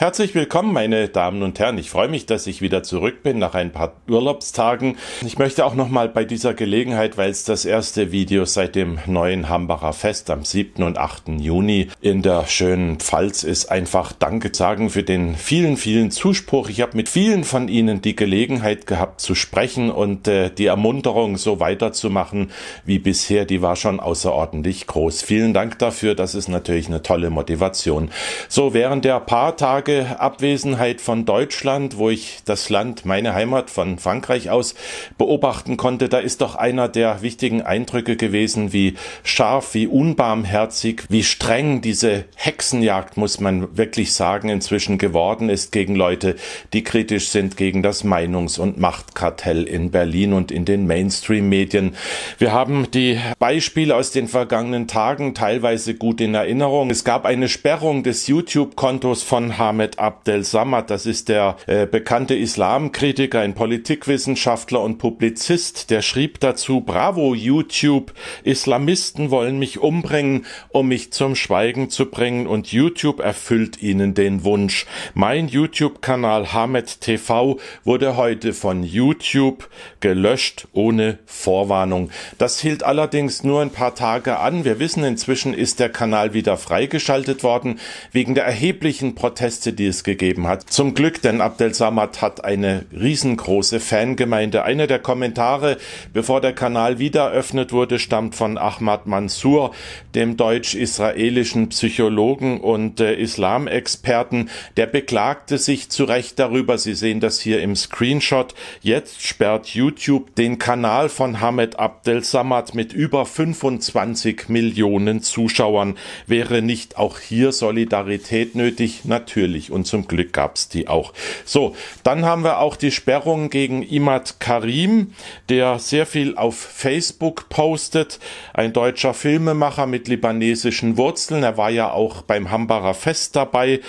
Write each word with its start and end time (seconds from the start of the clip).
Herzlich 0.00 0.32
willkommen, 0.36 0.72
meine 0.72 1.08
Damen 1.08 1.42
und 1.42 1.58
Herren. 1.58 1.76
Ich 1.76 1.90
freue 1.90 2.06
mich, 2.06 2.24
dass 2.24 2.46
ich 2.46 2.62
wieder 2.62 2.84
zurück 2.84 3.24
bin 3.24 3.40
nach 3.40 3.56
ein 3.56 3.72
paar 3.72 3.94
Urlaubstagen. 4.08 4.96
Ich 5.26 5.38
möchte 5.38 5.66
auch 5.66 5.74
nochmal 5.74 6.08
bei 6.08 6.24
dieser 6.24 6.54
Gelegenheit, 6.54 7.16
weil 7.16 7.30
es 7.30 7.42
das 7.42 7.64
erste 7.64 8.12
Video 8.12 8.44
seit 8.44 8.76
dem 8.76 9.00
neuen 9.06 9.48
Hambacher 9.48 9.92
Fest 9.92 10.30
am 10.30 10.44
7. 10.44 10.84
und 10.84 10.98
8. 10.98 11.40
Juni 11.40 11.88
in 12.00 12.22
der 12.22 12.46
schönen 12.46 13.00
Pfalz 13.00 13.42
ist, 13.42 13.72
einfach 13.72 14.12
Danke 14.12 14.52
sagen 14.54 14.88
für 14.88 15.02
den 15.02 15.34
vielen, 15.34 15.76
vielen 15.76 16.12
Zuspruch. 16.12 16.68
Ich 16.68 16.80
habe 16.80 16.96
mit 16.96 17.08
vielen 17.08 17.42
von 17.42 17.66
Ihnen 17.66 18.00
die 18.00 18.14
Gelegenheit 18.14 18.86
gehabt 18.86 19.20
zu 19.20 19.34
sprechen 19.34 19.90
und 19.90 20.28
äh, 20.28 20.48
die 20.48 20.66
Ermunterung, 20.66 21.38
so 21.38 21.58
weiterzumachen 21.58 22.52
wie 22.84 23.00
bisher, 23.00 23.46
die 23.46 23.62
war 23.62 23.74
schon 23.74 23.98
außerordentlich 23.98 24.86
groß. 24.86 25.22
Vielen 25.22 25.54
Dank 25.54 25.80
dafür. 25.80 26.14
Das 26.14 26.36
ist 26.36 26.46
natürlich 26.46 26.86
eine 26.86 27.02
tolle 27.02 27.30
Motivation. 27.30 28.12
So, 28.48 28.74
während 28.74 29.04
der 29.04 29.18
paar 29.18 29.56
Tage 29.56 29.87
Tage 29.88 30.20
Abwesenheit 30.20 31.00
von 31.00 31.24
Deutschland, 31.24 31.96
wo 31.96 32.10
ich 32.10 32.40
das 32.44 32.68
Land, 32.68 33.06
meine 33.06 33.32
Heimat 33.32 33.70
von 33.70 33.98
Frankreich 33.98 34.50
aus 34.50 34.74
beobachten 35.16 35.78
konnte, 35.78 36.10
da 36.10 36.18
ist 36.18 36.42
doch 36.42 36.56
einer 36.56 36.88
der 36.88 37.22
wichtigen 37.22 37.62
Eindrücke 37.62 38.16
gewesen, 38.16 38.74
wie 38.74 38.96
scharf, 39.24 39.72
wie 39.72 39.86
unbarmherzig, 39.86 41.04
wie 41.08 41.22
streng 41.22 41.80
diese 41.80 42.26
Hexenjagd, 42.34 43.16
muss 43.16 43.40
man 43.40 43.78
wirklich 43.78 44.12
sagen, 44.12 44.50
inzwischen 44.50 44.98
geworden 44.98 45.48
ist 45.48 45.72
gegen 45.72 45.94
Leute, 45.94 46.36
die 46.74 46.84
kritisch 46.84 47.28
sind 47.28 47.56
gegen 47.56 47.82
das 47.82 48.04
Meinungs- 48.04 48.60
und 48.60 48.78
Machtkartell 48.78 49.62
in 49.62 49.90
Berlin 49.90 50.34
und 50.34 50.50
in 50.50 50.66
den 50.66 50.86
Mainstream-Medien. 50.86 51.96
Wir 52.36 52.52
haben 52.52 52.90
die 52.90 53.18
Beispiele 53.38 53.96
aus 53.96 54.10
den 54.10 54.28
vergangenen 54.28 54.86
Tagen 54.86 55.34
teilweise 55.34 55.94
gut 55.94 56.20
in 56.20 56.34
Erinnerung. 56.34 56.90
Es 56.90 57.04
gab 57.04 57.24
eine 57.24 57.48
Sperrung 57.48 58.02
des 58.02 58.26
YouTube-Kontos 58.26 59.22
von 59.22 59.56
Hamid 59.56 59.77
Ahmed 59.78 60.00
Abdel 60.00 60.42
Samad, 60.42 60.90
das 60.90 61.06
ist 61.06 61.28
der 61.28 61.56
äh, 61.68 61.86
bekannte 61.86 62.34
Islamkritiker, 62.34 63.38
ein 63.38 63.54
Politikwissenschaftler 63.54 64.82
und 64.82 64.98
Publizist, 64.98 65.90
der 65.90 66.02
schrieb 66.02 66.40
dazu, 66.40 66.80
Bravo 66.80 67.32
YouTube, 67.32 68.12
Islamisten 68.42 69.30
wollen 69.30 69.60
mich 69.60 69.78
umbringen, 69.78 70.46
um 70.70 70.88
mich 70.88 71.12
zum 71.12 71.36
Schweigen 71.36 71.90
zu 71.90 72.06
bringen 72.06 72.48
und 72.48 72.72
YouTube 72.72 73.20
erfüllt 73.20 73.80
ihnen 73.80 74.14
den 74.14 74.42
Wunsch. 74.42 74.84
Mein 75.14 75.46
YouTube-Kanal 75.46 76.52
Hamed 76.52 77.00
TV 77.00 77.60
wurde 77.84 78.16
heute 78.16 78.54
von 78.54 78.82
YouTube 78.82 79.70
gelöscht 80.00 80.66
ohne 80.72 81.20
Vorwarnung. 81.24 82.10
Das 82.38 82.58
hielt 82.58 82.82
allerdings 82.82 83.44
nur 83.44 83.62
ein 83.62 83.70
paar 83.70 83.94
Tage 83.94 84.40
an. 84.40 84.64
Wir 84.64 84.80
wissen 84.80 85.04
inzwischen 85.04 85.54
ist 85.54 85.78
der 85.78 85.88
Kanal 85.88 86.34
wieder 86.34 86.56
freigeschaltet 86.56 87.44
worden 87.44 87.78
wegen 88.10 88.34
der 88.34 88.44
erheblichen 88.44 89.14
Proteste 89.14 89.67
Proteste, 89.68 89.72
die 89.72 89.86
es 89.86 90.04
gegeben 90.04 90.46
hat. 90.46 90.70
Zum 90.70 90.94
Glück, 90.94 91.22
denn 91.22 91.40
Abdel 91.40 91.74
Samad 91.74 92.22
hat 92.22 92.44
eine 92.44 92.86
riesengroße 92.92 93.80
Fangemeinde. 93.80 94.64
Einer 94.64 94.86
der 94.86 94.98
Kommentare, 94.98 95.76
bevor 96.12 96.40
der 96.40 96.52
Kanal 96.52 96.98
wieder 96.98 97.24
eröffnet 97.30 97.72
wurde, 97.72 97.98
stammt 97.98 98.34
von 98.34 98.58
Ahmad 98.58 99.06
Mansour, 99.06 99.72
dem 100.14 100.36
deutsch-israelischen 100.36 101.68
Psychologen 101.68 102.60
und 102.60 103.00
äh, 103.00 103.14
Islamexperten. 103.14 104.50
Der 104.76 104.86
beklagte 104.86 105.58
sich 105.58 105.90
zu 105.90 106.04
Recht 106.04 106.38
darüber. 106.38 106.78
Sie 106.78 106.94
sehen 106.94 107.20
das 107.20 107.40
hier 107.40 107.60
im 107.62 107.76
Screenshot. 107.76 108.54
Jetzt 108.82 109.26
sperrt 109.26 109.68
YouTube 109.68 110.34
den 110.34 110.58
Kanal 110.58 111.08
von 111.08 111.40
Hamed 111.40 111.78
Abdel 111.78 112.24
Samad 112.24 112.74
mit 112.74 112.92
über 112.92 113.26
25 113.26 114.48
Millionen 114.48 115.22
Zuschauern. 115.22 115.96
Wäre 116.26 116.62
nicht 116.62 116.96
auch 116.96 117.18
hier 117.18 117.52
Solidarität 117.52 118.54
nötig? 118.54 119.04
Natürlich 119.04 119.57
natürlich. 119.58 119.70
Und 119.70 119.86
zum 119.86 120.06
Glück 120.06 120.32
gab's 120.32 120.68
die 120.68 120.88
auch. 120.88 121.12
So, 121.44 121.74
dann 122.04 122.24
haben 122.24 122.44
wir 122.44 122.58
auch 122.58 122.76
die 122.76 122.90
Sperrung 122.90 123.50
gegen 123.50 123.82
Imad 123.82 124.40
Karim, 124.40 125.12
der 125.48 125.78
sehr 125.78 126.06
viel 126.06 126.36
auf 126.36 126.56
Facebook 126.56 127.48
postet. 127.48 128.18
Ein 128.54 128.72
deutscher 128.72 129.14
Filmemacher 129.14 129.86
mit 129.86 130.08
libanesischen 130.08 130.96
Wurzeln. 130.96 131.42
Er 131.42 131.56
war 131.56 131.70
ja 131.70 131.90
auch 131.92 132.22
beim 132.22 132.50
Hambacher 132.50 132.94
Fest 132.94 133.36
dabei. 133.36 133.80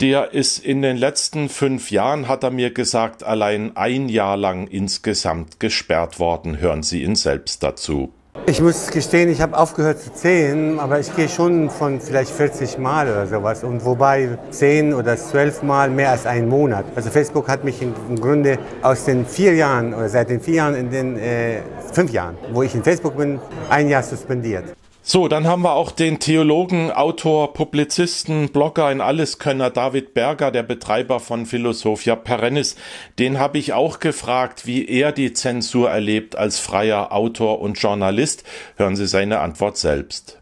Der 0.00 0.32
ist 0.32 0.58
in 0.58 0.82
den 0.82 0.96
letzten 0.96 1.48
fünf 1.48 1.90
Jahren, 1.90 2.28
hat 2.28 2.42
er 2.42 2.50
mir 2.50 2.70
gesagt, 2.72 3.22
allein 3.22 3.76
ein 3.76 4.08
Jahr 4.08 4.36
lang 4.36 4.66
insgesamt 4.66 5.60
gesperrt 5.60 6.18
worden. 6.18 6.58
Hören 6.58 6.82
Sie 6.82 7.02
ihn 7.02 7.16
selbst 7.16 7.62
dazu. 7.62 8.12
Ich 8.52 8.60
muss 8.60 8.88
gestehen, 8.88 9.30
ich 9.30 9.40
habe 9.40 9.56
aufgehört 9.56 10.00
zu 10.00 10.12
zählen, 10.12 10.78
aber 10.80 10.98
ich 10.98 11.14
gehe 11.16 11.28
schon 11.28 11.70
von 11.70 12.00
vielleicht 12.00 12.30
40 12.30 12.76
Mal 12.76 13.06
oder 13.08 13.26
sowas. 13.26 13.62
Und 13.62 13.84
wobei 13.84 14.36
10 14.50 14.92
oder 14.92 15.16
12 15.16 15.62
Mal 15.62 15.88
mehr 15.88 16.10
als 16.10 16.26
einen 16.26 16.48
Monat. 16.48 16.84
Also 16.96 17.08
Facebook 17.08 17.48
hat 17.48 17.62
mich 17.62 17.80
im 17.80 18.20
Grunde 18.20 18.58
aus 18.82 19.04
den 19.04 19.24
vier 19.24 19.54
Jahren 19.54 19.94
oder 19.94 20.08
seit 20.08 20.28
den 20.28 20.40
vier 20.40 20.54
Jahren 20.56 20.74
in 20.74 20.90
den 20.90 21.18
äh, 21.18 21.60
fünf 21.92 22.10
Jahren, 22.10 22.36
wo 22.52 22.62
ich 22.62 22.74
in 22.74 22.82
Facebook 22.82 23.16
bin, 23.16 23.40
ein 23.70 23.88
Jahr 23.88 24.02
suspendiert. 24.02 24.64
So, 25.04 25.26
dann 25.26 25.48
haben 25.48 25.62
wir 25.62 25.72
auch 25.72 25.90
den 25.90 26.20
Theologen, 26.20 26.92
Autor, 26.92 27.54
Publizisten, 27.54 28.50
Blogger, 28.50 28.86
ein 28.86 29.00
Alleskönner 29.00 29.68
David 29.68 30.14
Berger, 30.14 30.52
der 30.52 30.62
Betreiber 30.62 31.18
von 31.18 31.44
Philosophia 31.44 32.14
Perennis. 32.14 32.76
Den 33.18 33.40
habe 33.40 33.58
ich 33.58 33.72
auch 33.72 33.98
gefragt, 33.98 34.64
wie 34.64 34.86
er 34.86 35.10
die 35.10 35.32
Zensur 35.32 35.90
erlebt 35.90 36.36
als 36.36 36.60
freier 36.60 37.10
Autor 37.10 37.60
und 37.60 37.80
Journalist. 37.80 38.44
Hören 38.76 38.94
Sie 38.94 39.08
seine 39.08 39.40
Antwort 39.40 39.76
selbst. 39.76 40.38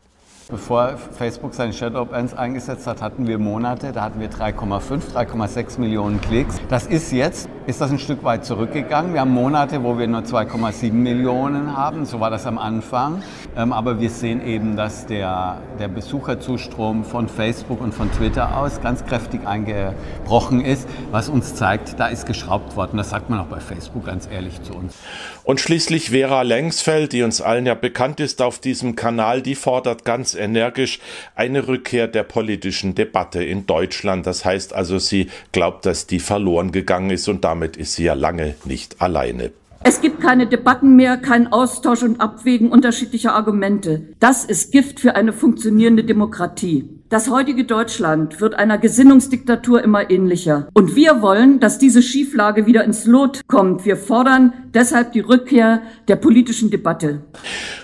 Bevor 0.50 0.98
Facebook 1.16 1.54
seine 1.54 1.72
Shadow 1.72 2.04
Bands 2.04 2.34
eingesetzt 2.34 2.86
hat, 2.86 3.00
hatten 3.00 3.28
wir 3.28 3.38
Monate, 3.38 3.92
da 3.92 4.02
hatten 4.02 4.18
wir 4.20 4.28
3,5, 4.28 5.14
3,6 5.14 5.78
Millionen 5.78 6.20
Klicks. 6.20 6.56
Das 6.68 6.86
ist 6.86 7.12
jetzt, 7.12 7.48
ist 7.70 7.80
das 7.80 7.92
ein 7.92 8.00
Stück 8.00 8.24
weit 8.24 8.44
zurückgegangen. 8.44 9.14
Wir 9.14 9.20
haben 9.20 9.30
Monate, 9.30 9.84
wo 9.84 9.96
wir 9.96 10.08
nur 10.08 10.22
2,7 10.22 10.90
Millionen 10.92 11.76
haben, 11.76 12.04
so 12.04 12.18
war 12.18 12.28
das 12.28 12.44
am 12.44 12.58
Anfang. 12.58 13.22
Ähm, 13.56 13.72
aber 13.72 14.00
wir 14.00 14.10
sehen 14.10 14.44
eben, 14.44 14.74
dass 14.74 15.06
der, 15.06 15.58
der 15.78 15.86
Besucherzustrom 15.86 17.04
von 17.04 17.28
Facebook 17.28 17.80
und 17.80 17.94
von 17.94 18.10
Twitter 18.10 18.56
aus 18.56 18.80
ganz 18.80 19.06
kräftig 19.06 19.46
eingebrochen 19.46 20.60
ist, 20.60 20.88
was 21.12 21.28
uns 21.28 21.54
zeigt, 21.54 22.00
da 22.00 22.08
ist 22.08 22.26
geschraubt 22.26 22.74
worden. 22.74 22.96
Das 22.96 23.10
sagt 23.10 23.30
man 23.30 23.38
auch 23.38 23.46
bei 23.46 23.60
Facebook 23.60 24.04
ganz 24.04 24.28
ehrlich 24.30 24.60
zu 24.62 24.74
uns. 24.74 24.96
Und 25.44 25.60
schließlich 25.60 26.10
Vera 26.10 26.42
Lengsfeld, 26.42 27.12
die 27.12 27.22
uns 27.22 27.40
allen 27.40 27.66
ja 27.66 27.74
bekannt 27.74 28.18
ist 28.18 28.42
auf 28.42 28.58
diesem 28.58 28.96
Kanal, 28.96 29.42
die 29.42 29.54
fordert 29.54 30.04
ganz 30.04 30.34
energisch 30.34 30.98
eine 31.36 31.68
Rückkehr 31.68 32.08
der 32.08 32.24
politischen 32.24 32.96
Debatte 32.96 33.44
in 33.44 33.66
Deutschland. 33.66 34.26
Das 34.26 34.44
heißt 34.44 34.74
also, 34.74 34.98
sie 34.98 35.28
glaubt, 35.52 35.86
dass 35.86 36.08
die 36.08 36.18
verloren 36.18 36.72
gegangen 36.72 37.10
ist 37.10 37.28
und 37.28 37.44
damit 37.44 37.59
ist 37.76 37.94
sie 37.94 38.04
ja 38.04 38.14
lange 38.14 38.54
nicht 38.64 39.00
alleine. 39.00 39.52
Es 39.82 40.02
gibt 40.02 40.20
keine 40.20 40.46
Debatten 40.46 40.94
mehr, 40.94 41.16
kein 41.16 41.50
Austausch 41.50 42.02
und 42.02 42.20
Abwägen 42.20 42.70
unterschiedlicher 42.70 43.34
Argumente. 43.34 44.08
Das 44.20 44.44
ist 44.44 44.72
Gift 44.72 45.00
für 45.00 45.16
eine 45.16 45.32
funktionierende 45.32 46.04
Demokratie. 46.04 47.00
Das 47.08 47.30
heutige 47.30 47.64
Deutschland 47.64 48.42
wird 48.42 48.54
einer 48.54 48.76
Gesinnungsdiktatur 48.76 49.82
immer 49.82 50.10
ähnlicher. 50.10 50.68
Und 50.74 50.96
wir 50.96 51.22
wollen, 51.22 51.60
dass 51.60 51.78
diese 51.78 52.02
Schieflage 52.02 52.66
wieder 52.66 52.84
ins 52.84 53.06
Lot 53.06 53.40
kommt. 53.48 53.86
Wir 53.86 53.96
fordern 53.96 54.52
deshalb 54.74 55.12
die 55.12 55.20
Rückkehr 55.20 55.80
der 56.08 56.16
politischen 56.16 56.70
Debatte. 56.70 57.22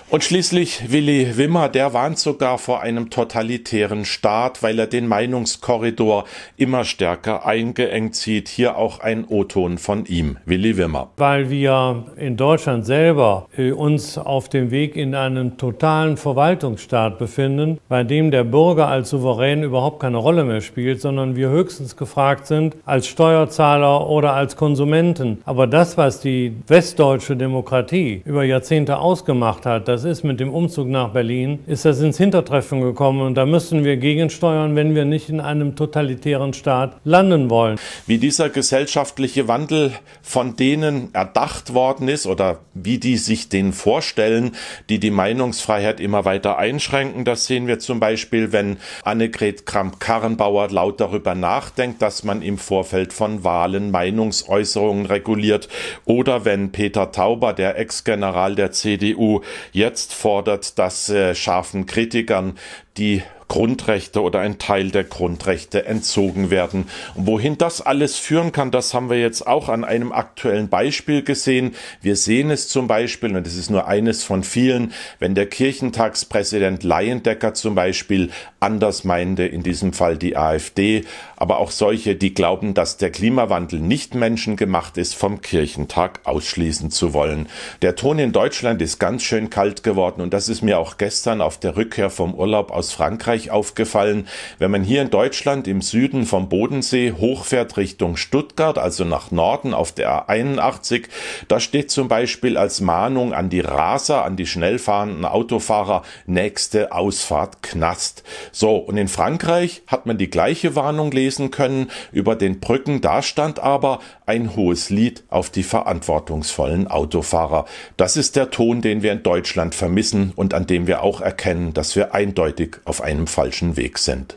Und 0.09 0.23
schließlich 0.23 0.89
Willi 0.89 1.35
Wimmer, 1.35 1.67
der 1.67 1.93
warnt 1.93 2.17
sogar 2.17 2.59
vor 2.59 2.79
einem 2.81 3.09
totalitären 3.09 4.05
Staat, 4.05 4.63
weil 4.63 4.79
er 4.79 4.87
den 4.87 5.05
Meinungskorridor 5.05 6.23
immer 6.55 6.85
stärker 6.85 7.45
eingeengt 7.45 8.15
sieht. 8.15 8.47
Hier 8.47 8.77
auch 8.77 9.01
ein 9.01 9.25
O-Ton 9.27 9.77
von 9.77 10.05
ihm, 10.05 10.37
Willi 10.45 10.77
Wimmer. 10.77 11.09
Weil 11.17 11.49
wir 11.49 12.05
in 12.15 12.37
Deutschland 12.37 12.85
selber 12.85 13.47
äh, 13.57 13.73
uns 13.73 14.17
auf 14.17 14.47
dem 14.47 14.71
Weg 14.71 14.95
in 14.95 15.13
einen 15.13 15.57
totalen 15.57 16.15
Verwaltungsstaat 16.15 17.19
befinden, 17.19 17.79
bei 17.89 18.05
dem 18.05 18.31
der 18.31 18.45
Bürger 18.45 18.87
als 18.87 19.09
Souverän 19.09 19.61
überhaupt 19.61 19.99
keine 19.99 20.19
Rolle 20.19 20.45
mehr 20.45 20.61
spielt, 20.61 21.01
sondern 21.01 21.35
wir 21.35 21.49
höchstens 21.49 21.97
gefragt 21.97 22.47
sind 22.47 22.77
als 22.85 23.07
Steuerzahler 23.07 24.07
oder 24.07 24.35
als 24.35 24.55
Konsumenten. 24.55 25.41
Aber 25.43 25.67
das, 25.67 25.97
was 25.97 26.21
die 26.21 26.55
westdeutsche 26.67 27.35
Demokratie 27.35 28.21
über 28.23 28.45
Jahrzehnte 28.45 28.99
ausgemacht 28.99 29.65
hat, 29.65 29.96
das 29.97 30.03
ist 30.03 30.23
mit 30.23 30.39
dem 30.39 30.53
Umzug 30.53 30.87
nach 30.89 31.09
Berlin, 31.09 31.57
ist 31.65 31.83
das 31.83 32.01
ins 32.01 32.19
Hintertreffen 32.19 32.81
gekommen 32.81 33.21
und 33.21 33.33
da 33.33 33.47
müssen 33.47 33.83
wir 33.83 33.97
gegensteuern, 33.97 34.75
wenn 34.75 34.93
wir 34.93 35.05
nicht 35.05 35.27
in 35.27 35.39
einem 35.39 35.75
totalitären 35.75 36.53
Staat 36.53 36.97
landen 37.03 37.49
wollen. 37.49 37.79
Wie 38.05 38.19
dieser 38.19 38.51
gesellschaftliche 38.51 39.47
Wandel 39.47 39.93
von 40.21 40.55
denen 40.55 41.11
erdacht 41.15 41.73
worden 41.73 42.09
ist 42.09 42.27
oder 42.27 42.59
wie 42.75 42.99
die 42.99 43.17
sich 43.17 43.49
den 43.49 43.73
vorstellen, 43.73 44.51
die 44.87 44.99
die 44.99 45.09
Meinungsfreiheit 45.09 45.99
immer 45.99 46.25
weiter 46.25 46.59
einschränken, 46.59 47.25
das 47.25 47.47
sehen 47.47 47.65
wir 47.65 47.79
zum 47.79 47.99
Beispiel, 47.99 48.51
wenn 48.51 48.77
Annegret 49.03 49.65
Kramp-Karrenbauer 49.65 50.69
laut 50.69 51.01
darüber 51.01 51.33
nachdenkt, 51.33 52.03
dass 52.03 52.23
man 52.23 52.43
im 52.43 52.59
Vorfeld 52.59 53.13
von 53.13 53.43
Wahlen 53.43 53.89
Meinungsäußerungen 53.89 55.07
reguliert 55.07 55.69
oder 56.05 56.45
wenn 56.45 56.71
Peter 56.71 57.11
Tauber, 57.11 57.53
der 57.53 57.79
Ex-General 57.79 58.53
der 58.53 58.71
CDU, 58.73 59.41
jetzt 59.71 59.86
fordert, 60.13 60.77
dass 60.77 61.09
äh, 61.09 61.33
scharfen 61.35 61.85
Kritikern 61.85 62.57
die 62.97 63.23
Grundrechte 63.47 64.21
oder 64.21 64.39
ein 64.39 64.59
Teil 64.59 64.91
der 64.91 65.03
Grundrechte 65.03 65.85
entzogen 65.85 66.49
werden. 66.49 66.87
Und 67.15 67.27
wohin 67.27 67.57
das 67.57 67.81
alles 67.81 68.17
führen 68.17 68.51
kann, 68.51 68.71
das 68.71 68.93
haben 68.93 69.09
wir 69.09 69.19
jetzt 69.19 69.47
auch 69.47 69.69
an 69.69 69.83
einem 69.83 70.11
aktuellen 70.11 70.69
Beispiel 70.69 71.23
gesehen. 71.23 71.75
Wir 72.01 72.15
sehen 72.15 72.51
es 72.51 72.67
zum 72.67 72.87
Beispiel, 72.87 73.35
und 73.35 73.45
das 73.45 73.55
ist 73.55 73.69
nur 73.69 73.87
eines 73.87 74.23
von 74.23 74.43
vielen, 74.43 74.93
wenn 75.19 75.35
der 75.35 75.47
Kirchentagspräsident 75.47 76.83
Leyendecker 76.83 77.53
zum 77.53 77.75
Beispiel 77.75 78.31
anders 78.59 79.03
meinte, 79.03 79.43
in 79.43 79.63
diesem 79.63 79.93
Fall 79.93 80.17
die 80.17 80.35
AfD, 80.35 81.05
aber 81.35 81.59
auch 81.59 81.71
solche, 81.71 82.15
die 82.15 82.33
glauben, 82.33 82.73
dass 82.73 82.97
der 82.97 83.11
Klimawandel 83.11 83.79
nicht 83.79 84.15
menschengemacht 84.15 84.97
ist, 84.97 85.15
vom 85.15 85.41
Kirchentag 85.41 86.21
ausschließen 86.25 86.91
zu 86.91 87.13
wollen. 87.13 87.47
Der 87.81 87.95
Ton 87.95 88.19
in 88.19 88.31
Deutschland 88.31 88.81
ist 88.81 88.99
ganz 88.99 89.23
schön 89.23 89.49
kalt 89.49 89.83
geworden 89.83 90.21
und 90.21 90.33
das 90.33 90.49
ist 90.49 90.61
mir 90.61 90.79
auch 90.79 90.97
gestern 90.97 91.41
auf 91.41 91.59
der 91.59 91.77
Rückkehr 91.77 92.09
vom 92.09 92.33
Urlaub 92.33 92.71
aus 92.71 92.91
Frankreich 92.91 93.36
aufgefallen. 93.51 94.27
Wenn 94.59 94.71
man 94.71 94.83
hier 94.83 95.01
in 95.01 95.09
Deutschland 95.09 95.67
im 95.67 95.81
Süden 95.81 96.25
vom 96.25 96.49
Bodensee 96.49 97.13
hochfährt 97.13 97.77
Richtung 97.77 98.17
Stuttgart, 98.17 98.77
also 98.77 99.03
nach 99.03 99.31
Norden 99.31 99.73
auf 99.73 99.91
der 99.91 100.29
A81, 100.29 101.05
da 101.47 101.59
steht 101.59 101.91
zum 101.91 102.07
Beispiel 102.07 102.57
als 102.57 102.81
Mahnung 102.81 103.33
an 103.33 103.49
die 103.49 103.59
Raser, 103.59 104.25
an 104.25 104.35
die 104.35 104.45
schnellfahrenden 104.45 105.25
Autofahrer, 105.25 106.03
nächste 106.25 106.91
Ausfahrt 106.91 107.61
Knast. 107.61 108.23
So, 108.51 108.75
und 108.77 108.97
in 108.97 109.07
Frankreich 109.07 109.83
hat 109.87 110.05
man 110.05 110.17
die 110.17 110.29
gleiche 110.29 110.75
Warnung 110.75 111.11
lesen 111.11 111.51
können. 111.51 111.91
Über 112.11 112.35
den 112.35 112.59
Brücken, 112.59 113.01
da 113.01 113.21
stand 113.21 113.59
aber 113.59 113.99
ein 114.25 114.55
hohes 114.55 114.89
Lied 114.89 115.23
auf 115.29 115.49
die 115.49 115.63
verantwortungsvollen 115.63 116.87
Autofahrer. 116.87 117.65
Das 117.95 118.17
ist 118.17 118.35
der 118.35 118.49
Ton, 118.49 118.81
den 118.81 119.03
wir 119.03 119.11
in 119.11 119.23
Deutschland 119.23 119.75
vermissen 119.75 120.33
und 120.35 120.53
an 120.53 120.67
dem 120.67 120.87
wir 120.87 121.03
auch 121.03 121.21
erkennen, 121.21 121.73
dass 121.73 121.95
wir 121.95 122.13
eindeutig 122.13 122.77
auf 122.85 123.01
einem 123.01 123.26
falschen 123.27 123.77
Weg 123.77 123.97
sind. 123.97 124.35